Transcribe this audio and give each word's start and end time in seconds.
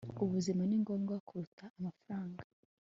ubuzima 0.23 0.61
ni 0.65 0.77
ngombwa 0.81 1.15
kuruta 1.27 1.65
amafaranga 1.77 2.41